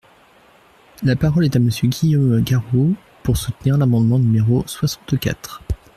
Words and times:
La 1.03 1.15
parole 1.15 1.45
est 1.45 1.55
à 1.55 1.59
Monsieur 1.59 1.87
Guillaume 1.87 2.41
Garot, 2.41 2.93
pour 3.21 3.37
soutenir 3.37 3.77
l’amendement 3.77 4.17
numéro 4.17 4.63
soixante-quatre. 4.65 5.61